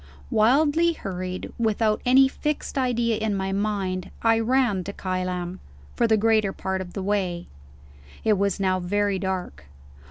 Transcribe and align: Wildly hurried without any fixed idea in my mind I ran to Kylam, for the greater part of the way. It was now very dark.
Wildly 0.31 0.93
hurried 0.93 1.53
without 1.59 2.01
any 2.07 2.27
fixed 2.27 2.75
idea 2.75 3.17
in 3.17 3.35
my 3.35 3.51
mind 3.51 4.09
I 4.23 4.39
ran 4.39 4.83
to 4.85 4.93
Kylam, 4.93 5.59
for 5.95 6.07
the 6.07 6.17
greater 6.17 6.51
part 6.51 6.81
of 6.81 6.93
the 6.93 7.03
way. 7.03 7.45
It 8.23 8.33
was 8.33 8.59
now 8.59 8.79
very 8.79 9.19
dark. 9.19 9.65